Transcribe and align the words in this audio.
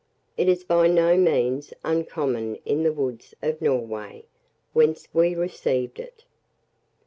It 0.35 0.49
is 0.49 0.63
by 0.63 0.87
no 0.87 1.15
means 1.15 1.75
uncommon 1.83 2.55
in 2.65 2.81
the 2.81 2.91
woods 2.91 3.35
of 3.43 3.61
Norway, 3.61 4.25
whence 4.73 5.07
we 5.13 5.35
received 5.35 5.99
it. 5.99 6.25